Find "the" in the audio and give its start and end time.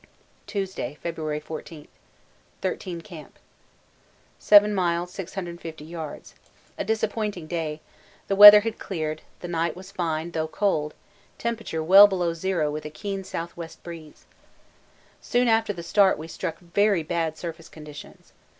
8.27-8.35, 9.41-9.47, 15.71-15.83